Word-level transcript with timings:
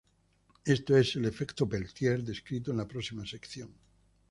Esto 0.65 0.97
es 0.97 1.15
el 1.15 1.25
efecto 1.25 1.69
Peltier, 1.69 2.23
descrito 2.23 2.71
en 2.71 2.77
la 2.77 2.87
próxima 2.87 3.23
sección. 3.23 3.71